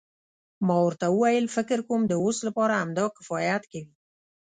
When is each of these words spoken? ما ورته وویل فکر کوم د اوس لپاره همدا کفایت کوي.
ما 0.65 0.75
ورته 0.85 1.05
وویل 1.09 1.45
فکر 1.55 1.79
کوم 1.87 2.01
د 2.07 2.13
اوس 2.23 2.37
لپاره 2.47 2.73
همدا 2.81 3.05
کفایت 3.17 3.63
کوي. 3.71 3.91